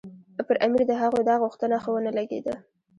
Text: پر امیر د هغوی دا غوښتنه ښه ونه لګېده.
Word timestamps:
پر 0.47 0.55
امیر 0.65 0.81
د 0.87 0.93
هغوی 1.01 1.23
دا 1.29 1.35
غوښتنه 1.43 1.75
ښه 1.83 1.89
ونه 1.93 2.11
لګېده. 2.19 2.55